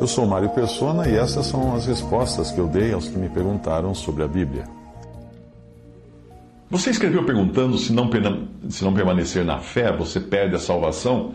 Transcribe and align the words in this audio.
Eu 0.00 0.06
sou 0.06 0.24
Mário 0.24 0.48
Persona 0.50 1.08
e 1.08 1.16
essas 1.16 1.46
são 1.46 1.74
as 1.74 1.86
respostas 1.86 2.52
que 2.52 2.60
eu 2.60 2.68
dei 2.68 2.92
aos 2.92 3.08
que 3.08 3.18
me 3.18 3.28
perguntaram 3.28 3.92
sobre 3.94 4.22
a 4.22 4.28
Bíblia. 4.28 4.64
Você 6.70 6.90
escreveu 6.90 7.24
perguntando 7.24 7.76
se 7.76 7.92
não, 7.92 8.08
se 8.68 8.84
não 8.84 8.94
permanecer 8.94 9.44
na 9.44 9.58
fé 9.58 9.90
você 9.90 10.20
perde 10.20 10.54
a 10.54 10.58
salvação? 10.60 11.34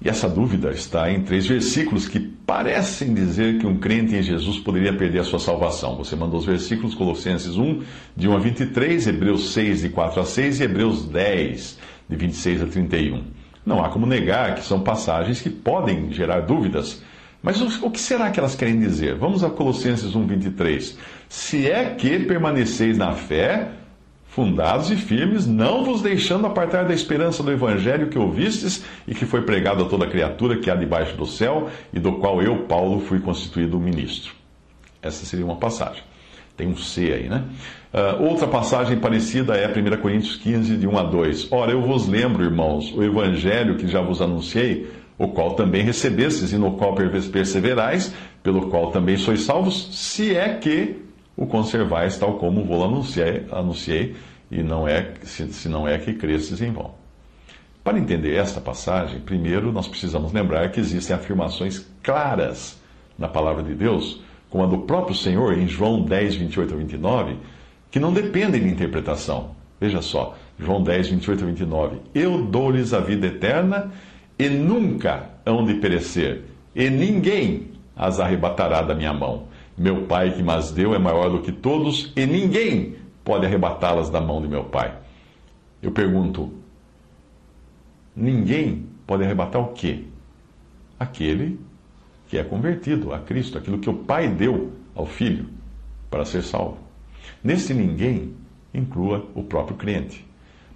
E 0.00 0.08
essa 0.08 0.28
dúvida 0.28 0.70
está 0.70 1.10
em 1.10 1.22
três 1.22 1.48
versículos 1.48 2.06
que 2.06 2.20
parecem 2.20 3.12
dizer 3.12 3.58
que 3.58 3.66
um 3.66 3.76
crente 3.76 4.14
em 4.14 4.22
Jesus 4.22 4.58
poderia 4.58 4.96
perder 4.96 5.20
a 5.20 5.24
sua 5.24 5.40
salvação. 5.40 5.96
Você 5.96 6.14
mandou 6.14 6.38
os 6.38 6.46
versículos 6.46 6.94
Colossenses 6.94 7.56
1, 7.56 7.82
de 8.16 8.28
1 8.28 8.36
a 8.36 8.38
23, 8.38 9.06
Hebreus 9.08 9.52
6, 9.52 9.80
de 9.80 9.88
4 9.88 10.20
a 10.20 10.24
6 10.24 10.60
e 10.60 10.62
Hebreus 10.62 11.06
10, 11.06 11.78
de 12.08 12.16
26 12.16 12.62
a 12.62 12.66
31. 12.66 13.24
Não 13.66 13.82
há 13.82 13.88
como 13.88 14.06
negar 14.06 14.54
que 14.54 14.64
são 14.64 14.80
passagens 14.80 15.40
que 15.40 15.50
podem 15.50 16.12
gerar 16.12 16.40
dúvidas 16.42 17.02
mas 17.44 17.60
o 17.60 17.90
que 17.90 18.00
será 18.00 18.30
que 18.30 18.40
elas 18.40 18.54
querem 18.54 18.80
dizer? 18.80 19.16
Vamos 19.16 19.44
a 19.44 19.50
Colossenses 19.50 20.14
1, 20.14 20.26
23. 20.26 20.98
Se 21.28 21.70
é 21.70 21.90
que 21.90 22.20
permaneceis 22.20 22.96
na 22.96 23.12
fé, 23.12 23.68
fundados 24.28 24.90
e 24.90 24.96
firmes, 24.96 25.46
não 25.46 25.84
vos 25.84 26.00
deixando 26.00 26.46
apartar 26.46 26.86
da 26.86 26.94
esperança 26.94 27.42
do 27.42 27.52
evangelho 27.52 28.08
que 28.08 28.18
ouvistes 28.18 28.82
e 29.06 29.14
que 29.14 29.26
foi 29.26 29.42
pregado 29.42 29.84
a 29.84 29.86
toda 29.86 30.06
criatura 30.06 30.56
que 30.56 30.70
há 30.70 30.74
debaixo 30.74 31.18
do 31.18 31.26
céu 31.26 31.68
e 31.92 32.00
do 32.00 32.12
qual 32.12 32.40
eu, 32.40 32.62
Paulo, 32.62 33.00
fui 33.00 33.20
constituído 33.20 33.78
ministro. 33.78 34.32
Essa 35.02 35.26
seria 35.26 35.44
uma 35.44 35.56
passagem. 35.56 36.02
Tem 36.56 36.66
um 36.66 36.78
C 36.78 37.12
aí, 37.12 37.28
né? 37.28 37.44
Uh, 37.92 38.24
outra 38.24 38.46
passagem 38.46 38.98
parecida 38.98 39.54
é 39.54 39.68
1 39.68 40.00
Coríntios 40.00 40.36
15, 40.36 40.78
de 40.78 40.86
1 40.86 40.98
a 40.98 41.02
2. 41.02 41.52
Ora, 41.52 41.72
eu 41.72 41.82
vos 41.82 42.08
lembro, 42.08 42.42
irmãos, 42.42 42.90
o 42.96 43.02
evangelho 43.02 43.76
que 43.76 43.86
já 43.86 44.00
vos 44.00 44.22
anunciei 44.22 45.03
o 45.18 45.28
qual 45.28 45.54
também 45.54 45.82
recebestes 45.82 46.52
e 46.52 46.58
no 46.58 46.72
qual 46.72 46.94
perseverais, 46.94 48.12
pelo 48.42 48.68
qual 48.68 48.90
também 48.90 49.16
sois 49.16 49.42
salvos, 49.42 49.88
se 49.92 50.34
é 50.34 50.54
que 50.54 50.96
o 51.36 51.46
conservais 51.46 52.18
tal 52.18 52.34
como 52.34 52.64
vou 52.64 52.84
anunciei, 52.84 53.46
anunciei 53.50 54.14
e 54.50 54.62
não 54.62 54.86
é, 54.86 55.14
se, 55.22 55.52
se 55.52 55.68
não 55.68 55.86
é 55.86 55.98
que 55.98 56.14
cresces 56.14 56.60
em 56.60 56.70
vão. 56.72 56.92
Para 57.82 57.98
entender 57.98 58.34
esta 58.34 58.60
passagem, 58.60 59.20
primeiro 59.20 59.70
nós 59.72 59.86
precisamos 59.86 60.32
lembrar 60.32 60.70
que 60.70 60.80
existem 60.80 61.14
afirmações 61.14 61.86
claras 62.02 62.80
na 63.18 63.28
palavra 63.28 63.62
de 63.62 63.74
Deus, 63.74 64.22
como 64.48 64.64
a 64.64 64.66
do 64.66 64.78
próprio 64.78 65.14
Senhor 65.14 65.58
em 65.58 65.68
João 65.68 66.02
10, 66.02 66.36
28 66.36 66.74
a 66.74 66.76
29, 66.76 67.36
que 67.90 68.00
não 68.00 68.12
dependem 68.12 68.62
de 68.62 68.68
interpretação. 68.68 69.50
Veja 69.80 70.00
só, 70.00 70.34
João 70.58 70.82
10, 70.82 71.08
28 71.08 71.44
a 71.44 71.46
29. 71.46 71.96
Eu 72.14 72.42
dou-lhes 72.42 72.94
a 72.94 73.00
vida 73.00 73.26
eterna 73.26 73.92
e 74.38 74.48
nunca 74.48 75.30
hão 75.46 75.64
de 75.64 75.74
perecer, 75.74 76.44
e 76.74 76.90
ninguém 76.90 77.68
as 77.96 78.18
arrebatará 78.18 78.82
da 78.82 78.94
minha 78.94 79.12
mão. 79.12 79.44
Meu 79.76 80.02
Pai 80.02 80.32
que 80.32 80.42
mas 80.42 80.70
deu 80.70 80.94
é 80.94 80.98
maior 80.98 81.30
do 81.30 81.40
que 81.40 81.52
todos, 81.52 82.12
e 82.16 82.26
ninguém 82.26 82.96
pode 83.24 83.46
arrebatá-las 83.46 84.10
da 84.10 84.20
mão 84.20 84.40
de 84.40 84.48
meu 84.48 84.64
Pai. 84.64 84.94
Eu 85.82 85.92
pergunto: 85.92 86.52
ninguém 88.14 88.86
pode 89.06 89.24
arrebatar 89.24 89.62
o 89.62 89.72
quê? 89.72 90.04
Aquele 90.98 91.58
que 92.28 92.38
é 92.38 92.44
convertido 92.44 93.12
a 93.12 93.18
Cristo, 93.18 93.58
aquilo 93.58 93.78
que 93.78 93.90
o 93.90 93.94
Pai 93.94 94.28
deu 94.28 94.72
ao 94.94 95.06
Filho 95.06 95.46
para 96.10 96.24
ser 96.24 96.42
salvo. 96.42 96.78
Nesse 97.42 97.74
ninguém, 97.74 98.32
inclua 98.72 99.26
o 99.34 99.42
próprio 99.42 99.76
crente. 99.76 100.24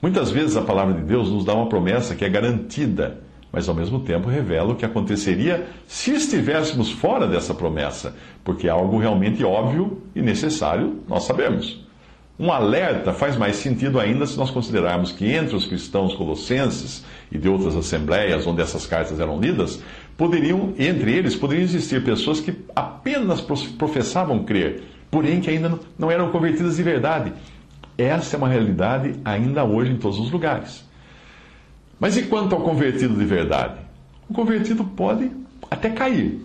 Muitas 0.01 0.31
vezes 0.31 0.57
a 0.57 0.63
palavra 0.63 0.95
de 0.95 1.03
Deus 1.03 1.31
nos 1.31 1.45
dá 1.45 1.55
uma 1.55 1.69
promessa 1.69 2.15
que 2.15 2.25
é 2.25 2.29
garantida 2.29 3.23
mas 3.53 3.69
ao 3.69 3.75
mesmo 3.75 4.01
tempo 4.01 4.29
revela 4.29 4.73
o 4.73 4.77
que 4.77 4.85
aconteceria 4.85 5.67
se 5.87 6.13
estivéssemos 6.13 6.91
fora 6.91 7.27
dessa 7.27 7.55
promessa, 7.55 8.15
porque 8.45 8.67
é 8.67 8.71
algo 8.71 8.99
realmente 8.99 9.45
óbvio 9.45 10.03
e 10.15 10.21
necessário, 10.21 11.01
nós 11.09 11.25
sabemos. 11.25 11.87
Um 12.39 12.53
alerta 12.53 13.13
faz 13.13 13.37
mais 13.37 13.57
sentido 13.57 13.99
ainda 13.99 14.25
se 14.25 14.37
nós 14.37 14.51
considerarmos 14.51 15.11
que 15.11 15.27
entre 15.27 15.57
os 15.57 15.67
cristãos 15.67 16.15
colossenses 16.15 17.05
e 17.33 17.39
de 17.39 17.49
outras 17.49 17.75
assembleias 17.75 18.47
onde 18.47 18.63
essas 18.63 18.87
cartas 18.87 19.19
eram 19.19 19.41
lidas, 19.41 19.83
poderiam, 20.17 20.73
entre 20.79 21.13
eles, 21.13 21.35
poderiam 21.35 21.65
existir 21.65 22.05
pessoas 22.05 22.39
que 22.39 22.55
apenas 22.77 23.41
professavam 23.41 24.45
crer, 24.45 24.83
porém 25.11 25.41
que 25.41 25.51
ainda 25.51 25.81
não 25.99 26.11
eram 26.11 26.31
convertidas 26.31 26.77
de 26.77 26.83
verdade. 26.83 27.33
Essa 27.97 28.37
é 28.37 28.39
uma 28.39 28.49
realidade 28.49 29.15
ainda 29.25 29.65
hoje 29.65 29.91
em 29.91 29.97
todos 29.97 30.21
os 30.21 30.31
lugares. 30.31 30.88
Mas 32.01 32.17
e 32.17 32.23
quanto 32.23 32.55
ao 32.55 32.63
convertido 32.63 33.15
de 33.15 33.25
verdade? 33.25 33.81
O 34.29 34.35
convertido 34.35 34.85
pode 34.85 35.31
até 35.71 35.91
cair. 35.91 36.41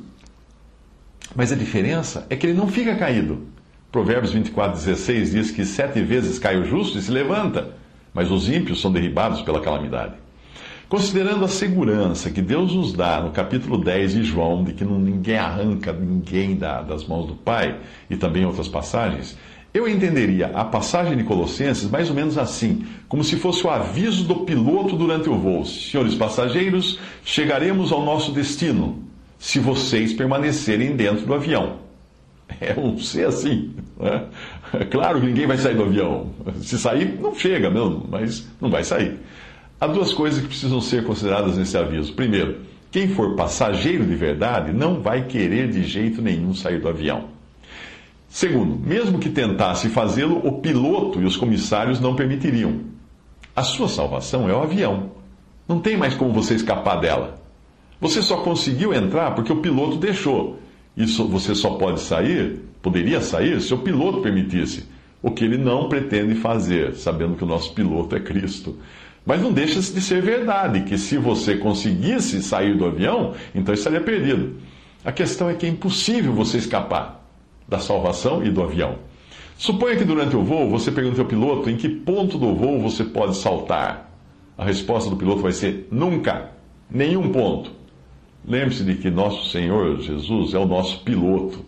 Mas 1.35 1.51
a 1.51 1.55
diferença 1.55 2.25
é 2.29 2.35
que 2.35 2.47
ele 2.47 2.57
não 2.57 2.67
fica 2.67 2.95
caído. 2.95 3.47
Provérbios 3.91 4.33
24,16 4.33 5.31
diz 5.31 5.51
que 5.51 5.65
sete 5.65 6.01
vezes 6.01 6.39
cai 6.39 6.57
o 6.57 6.65
justo 6.65 6.97
e 6.97 7.01
se 7.01 7.11
levanta, 7.11 7.75
mas 8.13 8.31
os 8.31 8.49
ímpios 8.49 8.81
são 8.81 8.91
derribados 8.91 9.41
pela 9.41 9.61
calamidade. 9.61 10.13
Considerando 10.89 11.45
a 11.45 11.47
segurança 11.47 12.29
que 12.29 12.41
Deus 12.41 12.73
nos 12.73 12.93
dá 12.93 13.21
no 13.21 13.31
capítulo 13.31 13.77
10 13.77 14.13
de 14.13 14.23
João, 14.23 14.63
de 14.63 14.73
que 14.73 14.83
ninguém 14.83 15.37
arranca 15.37 15.91
ninguém 15.93 16.55
das 16.55 17.07
mãos 17.07 17.27
do 17.27 17.35
Pai, 17.35 17.79
e 18.09 18.15
também 18.15 18.45
outras 18.45 18.67
passagens, 18.67 19.37
eu 19.73 19.87
entenderia 19.87 20.47
a 20.53 20.63
passagem 20.63 21.17
de 21.17 21.23
Colossenses 21.23 21.89
mais 21.89 22.09
ou 22.09 22.15
menos 22.15 22.37
assim, 22.37 22.85
como 23.07 23.23
se 23.23 23.37
fosse 23.37 23.65
o 23.65 23.69
aviso 23.69 24.23
do 24.23 24.37
piloto 24.41 24.95
durante 24.95 25.29
o 25.29 25.37
voo: 25.37 25.65
Senhores 25.65 26.13
passageiros, 26.13 26.99
chegaremos 27.25 27.91
ao 27.91 28.05
nosso 28.05 28.31
destino, 28.31 29.03
se 29.39 29.59
vocês 29.59 30.13
permanecerem 30.13 30.95
dentro 30.95 31.25
do 31.25 31.33
avião. 31.33 31.81
É 32.61 32.79
um 32.79 32.99
ser 32.99 33.27
assim. 33.27 33.73
Né? 33.99 34.25
É 34.73 34.85
claro 34.85 35.19
que 35.19 35.25
ninguém 35.25 35.47
vai 35.47 35.57
sair 35.57 35.75
do 35.75 35.83
avião. 35.83 36.29
Se 36.61 36.77
sair, 36.77 37.19
não 37.19 37.33
chega 37.33 37.69
mesmo, 37.69 38.05
mas 38.09 38.47
não 38.61 38.69
vai 38.69 38.83
sair. 38.83 39.17
Há 39.79 39.87
duas 39.87 40.13
coisas 40.13 40.39
que 40.39 40.47
precisam 40.47 40.79
ser 40.79 41.03
consideradas 41.03 41.57
nesse 41.57 41.75
aviso. 41.77 42.13
Primeiro, 42.13 42.57
quem 42.91 43.07
for 43.07 43.35
passageiro 43.35 44.05
de 44.05 44.15
verdade 44.15 44.71
não 44.71 45.01
vai 45.01 45.25
querer 45.25 45.69
de 45.69 45.83
jeito 45.83 46.21
nenhum 46.21 46.53
sair 46.53 46.79
do 46.79 46.87
avião. 46.87 47.32
Segundo, 48.33 48.79
mesmo 48.79 49.19
que 49.19 49.29
tentasse 49.29 49.89
fazê-lo, 49.89 50.41
o 50.43 50.53
piloto 50.53 51.21
e 51.21 51.23
os 51.23 51.37
comissários 51.37 51.99
não 51.99 52.15
permitiriam. 52.15 52.79
A 53.55 53.61
sua 53.61 53.87
salvação 53.87 54.49
é 54.49 54.53
o 54.55 54.63
avião. 54.63 55.11
Não 55.67 55.79
tem 55.79 55.95
mais 55.95 56.15
como 56.15 56.33
você 56.33 56.55
escapar 56.55 56.99
dela. 56.99 57.39
Você 58.01 58.23
só 58.23 58.37
conseguiu 58.37 58.91
entrar 58.91 59.35
porque 59.35 59.53
o 59.53 59.61
piloto 59.61 59.97
deixou. 59.97 60.57
E 60.97 61.05
você 61.05 61.53
só 61.53 61.75
pode 61.75 61.99
sair, 61.99 62.59
poderia 62.81 63.21
sair, 63.21 63.61
se 63.61 63.71
o 63.71 63.77
piloto 63.77 64.21
permitisse. 64.21 64.89
O 65.21 65.29
que 65.29 65.45
ele 65.45 65.59
não 65.59 65.87
pretende 65.87 66.33
fazer, 66.33 66.95
sabendo 66.95 67.35
que 67.35 67.43
o 67.43 67.47
nosso 67.47 67.71
piloto 67.75 68.15
é 68.15 68.19
Cristo. 68.19 68.79
Mas 69.23 69.43
não 69.43 69.53
deixa 69.53 69.79
de 69.79 70.01
ser 70.01 70.23
verdade 70.23 70.81
que 70.85 70.97
se 70.97 71.19
você 71.19 71.57
conseguisse 71.57 72.41
sair 72.41 72.75
do 72.75 72.85
avião, 72.87 73.35
então 73.53 73.75
estaria 73.75 74.01
perdido. 74.01 74.55
A 75.05 75.11
questão 75.11 75.51
é 75.51 75.53
que 75.53 75.67
é 75.67 75.69
impossível 75.69 76.33
você 76.33 76.57
escapar 76.57 77.22
da 77.67 77.79
salvação 77.79 78.43
e 78.43 78.49
do 78.49 78.61
avião. 78.61 78.95
Suponha 79.57 79.95
que 79.95 80.03
durante 80.03 80.35
o 80.35 80.43
voo 80.43 80.69
você 80.69 80.91
pergunte 80.91 81.19
ao 81.19 81.25
piloto 81.25 81.69
em 81.69 81.77
que 81.77 81.87
ponto 81.87 82.37
do 82.37 82.53
voo 82.55 82.81
você 82.81 83.03
pode 83.03 83.35
saltar. 83.35 84.11
A 84.57 84.63
resposta 84.65 85.09
do 85.09 85.15
piloto 85.15 85.41
vai 85.41 85.51
ser 85.51 85.87
nunca, 85.91 86.51
nenhum 86.89 87.31
ponto. 87.31 87.71
Lembre-se 88.45 88.83
de 88.83 88.95
que 88.95 89.09
nosso 89.09 89.49
Senhor 89.49 90.01
Jesus 90.01 90.53
é 90.53 90.59
o 90.59 90.65
nosso 90.65 91.01
piloto. 91.03 91.65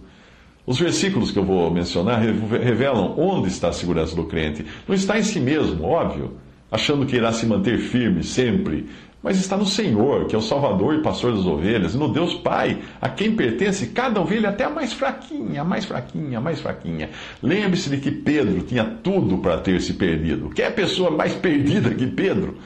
Os 0.66 0.80
versículos 0.80 1.32
que 1.32 1.40
eu 1.40 1.46
vou 1.46 1.70
mencionar 1.72 2.20
revelam 2.20 3.14
onde 3.18 3.48
está 3.48 3.70
a 3.70 3.74
segurança 3.74 4.16
do 4.16 4.26
crente. 4.26 4.66
Não 4.88 4.96
está 4.96 5.18
em 5.18 5.24
si 5.24 5.40
mesmo, 5.40 5.86
óbvio, 5.86 6.34
achando 6.72 7.06
que 7.06 7.16
irá 7.16 7.32
se 7.32 7.46
manter 7.46 7.78
firme 7.78 8.24
sempre, 8.24 8.88
mas 9.26 9.40
está 9.40 9.58
no 9.58 9.66
Senhor, 9.66 10.28
que 10.28 10.36
é 10.36 10.38
o 10.38 10.42
Salvador 10.42 10.94
e 10.94 11.02
pastor 11.02 11.34
das 11.34 11.48
ovelhas, 11.48 11.96
e 11.96 11.98
no 11.98 12.14
Deus 12.14 12.36
Pai, 12.36 12.78
a 13.02 13.10
quem 13.10 13.36
pertence 13.36 13.88
cada 13.88 14.22
ovelha, 14.22 14.50
até 14.50 14.66
a 14.66 14.70
mais 14.70 14.94
fraquinha, 14.94 15.62
a 15.62 15.64
mais 15.64 15.84
fraquinha, 15.84 16.38
a 16.38 16.42
mais 16.42 16.62
fraquinha. 16.62 17.10
Lembre-se 17.42 17.90
de 17.90 17.98
que 17.98 18.12
Pedro 18.12 18.62
tinha 18.62 18.84
tudo 18.84 19.40
para 19.40 19.58
ter 19.58 19.82
se 19.82 19.96
perdido. 19.96 20.52
Quem 20.52 20.64
é 20.64 20.70
pessoa 20.70 21.10
mais 21.10 21.34
perdida 21.34 21.90
que 21.90 22.06
Pedro? 22.06 22.60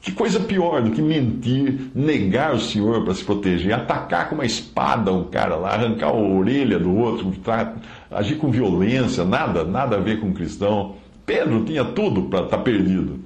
Que 0.00 0.12
coisa 0.12 0.38
pior 0.38 0.80
do 0.80 0.92
que 0.92 1.02
mentir, 1.02 1.90
negar 1.92 2.54
o 2.54 2.60
Senhor 2.60 3.02
para 3.02 3.12
se 3.12 3.24
proteger, 3.24 3.72
atacar 3.72 4.28
com 4.28 4.36
uma 4.36 4.46
espada 4.46 5.12
um 5.12 5.24
cara 5.24 5.56
lá, 5.56 5.70
arrancar 5.70 6.10
a 6.10 6.14
orelha 6.14 6.78
do 6.78 6.94
outro, 6.94 7.34
agir 8.12 8.36
com 8.36 8.48
violência, 8.48 9.24
nada, 9.24 9.64
nada 9.64 9.96
a 9.96 10.00
ver 10.00 10.20
com 10.20 10.28
um 10.28 10.32
cristão. 10.32 10.94
Pedro 11.26 11.64
tinha 11.64 11.84
tudo 11.84 12.28
para 12.28 12.44
estar 12.44 12.58
tá 12.58 12.62
perdido. 12.62 13.18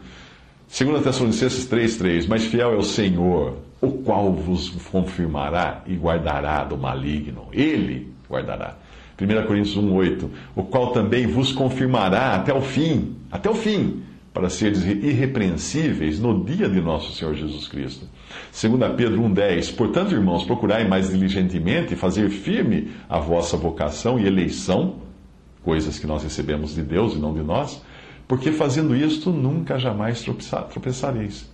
2 0.73 1.03
Tessalonicenses 1.03 1.69
3,3: 1.69 2.27
Mas 2.29 2.47
fiel 2.47 2.73
é 2.73 2.77
o 2.77 2.83
Senhor, 2.83 3.57
o 3.81 3.91
qual 3.91 4.33
vos 4.33 4.71
confirmará 4.91 5.83
e 5.85 5.95
guardará 5.95 6.63
do 6.63 6.79
maligno. 6.79 7.49
Ele 7.53 8.13
guardará. 8.31 8.77
1 9.21 9.47
Coríntios 9.47 9.77
1,8: 9.77 10.29
O 10.55 10.63
qual 10.63 10.93
também 10.93 11.27
vos 11.27 11.51
confirmará 11.51 12.37
até 12.37 12.55
o 12.55 12.63
fim, 12.63 13.17
até 13.33 13.51
o 13.51 13.55
fim 13.55 14.03
para 14.33 14.49
seres 14.49 14.85
irrepreensíveis 14.85 16.21
no 16.21 16.45
dia 16.45 16.69
de 16.69 16.81
nosso 16.81 17.13
Senhor 17.13 17.35
Jesus 17.35 17.67
Cristo. 17.67 18.07
2 18.53 18.95
Pedro 18.97 19.21
1,10 19.23 19.75
Portanto, 19.75 20.15
irmãos, 20.15 20.45
procurai 20.45 20.87
mais 20.87 21.11
diligentemente 21.11 21.97
fazer 21.97 22.31
firme 22.31 22.93
a 23.09 23.19
vossa 23.19 23.57
vocação 23.57 24.21
e 24.21 24.27
eleição, 24.27 24.99
coisas 25.65 25.99
que 25.99 26.07
nós 26.07 26.23
recebemos 26.23 26.77
de 26.77 26.83
Deus 26.83 27.15
e 27.15 27.19
não 27.19 27.35
de 27.35 27.43
nós, 27.43 27.83
porque 28.31 28.53
fazendo 28.53 28.95
isto 28.95 29.31
nunca 29.31 29.77
jamais 29.77 30.25
tropeçareis. 30.71 31.51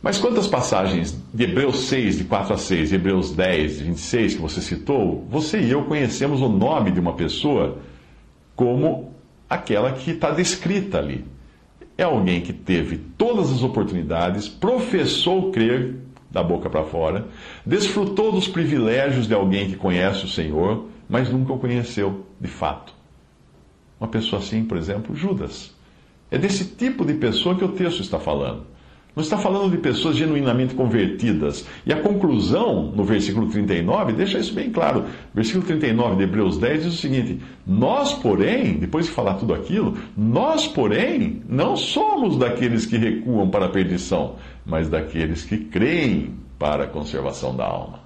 Mas 0.00 0.16
quantas 0.16 0.46
passagens 0.46 1.22
de 1.34 1.44
Hebreus 1.44 1.80
6, 1.88 2.16
de 2.16 2.24
4 2.24 2.54
a 2.54 2.56
6, 2.56 2.92
e 2.92 2.94
Hebreus 2.94 3.32
10, 3.32 3.76
de 3.76 3.84
26, 3.84 4.34
que 4.36 4.40
você 4.40 4.62
citou, 4.62 5.26
você 5.28 5.60
e 5.60 5.70
eu 5.70 5.84
conhecemos 5.84 6.40
o 6.40 6.48
nome 6.48 6.92
de 6.92 6.98
uma 6.98 7.12
pessoa 7.12 7.76
como 8.54 9.12
aquela 9.50 9.92
que 9.92 10.12
está 10.12 10.30
descrita 10.30 10.96
ali 10.96 11.26
é 11.98 12.04
alguém 12.04 12.40
que 12.40 12.54
teve 12.54 12.96
todas 12.96 13.52
as 13.52 13.62
oportunidades, 13.62 14.48
professou 14.48 15.52
crer 15.52 15.96
da 16.30 16.42
boca 16.42 16.70
para 16.70 16.84
fora, 16.84 17.26
desfrutou 17.66 18.32
dos 18.32 18.48
privilégios 18.48 19.28
de 19.28 19.34
alguém 19.34 19.68
que 19.68 19.76
conhece 19.76 20.24
o 20.24 20.28
Senhor, 20.28 20.86
mas 21.06 21.28
nunca 21.28 21.52
o 21.52 21.58
conheceu 21.58 22.24
de 22.40 22.48
fato. 22.48 22.96
Uma 23.98 24.08
pessoa 24.08 24.40
assim, 24.40 24.64
por 24.64 24.76
exemplo, 24.76 25.14
Judas. 25.14 25.74
É 26.30 26.36
desse 26.38 26.64
tipo 26.64 27.04
de 27.04 27.14
pessoa 27.14 27.56
que 27.56 27.64
o 27.64 27.68
texto 27.68 28.00
está 28.00 28.18
falando. 28.18 28.64
Não 29.16 29.22
está 29.22 29.38
falando 29.38 29.70
de 29.70 29.78
pessoas 29.78 30.14
genuinamente 30.14 30.74
convertidas. 30.74 31.66
E 31.86 31.92
a 31.92 32.02
conclusão, 32.02 32.92
no 32.94 33.02
versículo 33.02 33.48
39, 33.48 34.12
deixa 34.12 34.38
isso 34.38 34.52
bem 34.52 34.70
claro. 34.70 35.06
Versículo 35.34 35.64
39 35.64 36.16
de 36.16 36.24
Hebreus 36.24 36.58
10 36.58 36.84
diz 36.84 36.92
o 36.92 36.96
seguinte: 36.98 37.40
Nós, 37.66 38.12
porém, 38.12 38.74
depois 38.74 39.06
de 39.06 39.12
falar 39.12 39.34
tudo 39.34 39.54
aquilo, 39.54 39.96
nós, 40.14 40.68
porém, 40.68 41.42
não 41.48 41.78
somos 41.78 42.36
daqueles 42.36 42.84
que 42.84 42.98
recuam 42.98 43.48
para 43.48 43.64
a 43.64 43.70
perdição, 43.70 44.34
mas 44.66 44.90
daqueles 44.90 45.44
que 45.44 45.56
creem 45.56 46.34
para 46.58 46.84
a 46.84 46.86
conservação 46.88 47.56
da 47.56 47.64
alma. 47.64 48.05